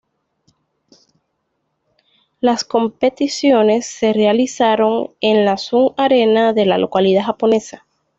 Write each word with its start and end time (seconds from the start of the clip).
Las 2.39 2.63
competiciones 2.63 3.85
se 3.85 4.13
realizaron 4.13 5.11
en 5.21 5.45
la 5.45 5.57
Sun 5.57 5.93
Arena 5.95 6.53
de 6.53 6.65
la 6.65 6.79
localidad 6.79 7.25
japonesa. 7.27 7.85